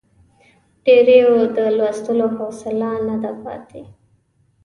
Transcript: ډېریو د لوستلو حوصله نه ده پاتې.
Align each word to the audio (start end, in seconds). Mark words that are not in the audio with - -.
ډېریو 0.85 1.33
د 1.55 1.57
لوستلو 1.77 2.27
حوصله 2.37 2.91
نه 3.07 3.15
ده 3.23 3.31
پاتې. 3.43 3.81